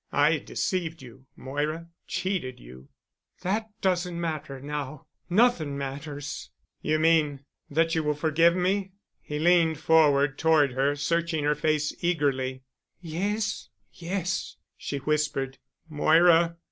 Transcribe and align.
"I 0.11 0.39
deceived 0.39 1.03
you, 1.03 1.27
Moira—cheated 1.35 2.59
you——" 2.59 2.89
"That 3.43 3.67
doesn't 3.81 4.19
matter 4.19 4.59
now—nothing 4.59 5.77
matters——" 5.77 6.49
"You 6.81 6.97
mean—that 6.97 7.93
you 7.93 8.03
will 8.03 8.15
forgive 8.15 8.55
me?" 8.55 8.93
He 9.21 9.37
leaned 9.37 9.77
forward 9.77 10.39
toward 10.39 10.71
her, 10.71 10.95
searching 10.95 11.43
her 11.43 11.53
face 11.53 11.93
eagerly. 12.03 12.63
"Yes—yes," 12.99 14.57
she 14.75 14.97
whispered. 14.97 15.59
"Moira!" 15.87 16.57